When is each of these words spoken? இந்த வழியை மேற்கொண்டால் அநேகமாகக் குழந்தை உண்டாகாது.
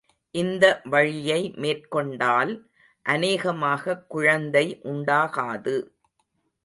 இந்த 0.35 0.81
வழியை 0.83 1.53
மேற்கொண்டால் 1.55 2.53
அநேகமாகக் 3.05 4.09
குழந்தை 4.09 4.79
உண்டாகாது. 4.83 5.75